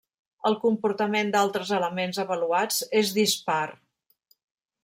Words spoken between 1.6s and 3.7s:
elements avaluats és dispar.